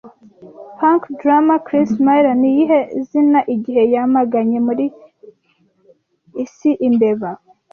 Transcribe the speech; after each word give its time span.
Punk 0.79 1.01
Drummer 1.19 1.59
Chris 1.67 1.91
Miller 2.05 2.35
niyihe 2.41 2.79
zina 3.07 3.39
igihe 3.55 3.81
Yamaganye 3.93 4.57
muri 4.67 4.85
s 6.55 6.57
Imbeba 6.87 7.29